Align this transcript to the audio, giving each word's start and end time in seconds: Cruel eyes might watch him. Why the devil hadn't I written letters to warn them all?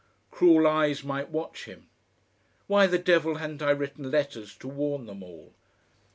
Cruel 0.31 0.65
eyes 0.65 1.03
might 1.03 1.29
watch 1.29 1.65
him. 1.65 1.87
Why 2.65 2.87
the 2.87 2.97
devil 2.97 3.35
hadn't 3.35 3.61
I 3.61 3.69
written 3.69 4.09
letters 4.09 4.55
to 4.57 4.67
warn 4.67 5.05
them 5.05 5.21
all? 5.21 5.53